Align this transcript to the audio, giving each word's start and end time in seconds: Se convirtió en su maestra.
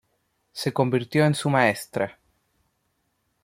Se 0.51 0.73
convirtió 0.73 1.25
en 1.25 1.35
su 1.35 1.47
maestra. 1.51 2.17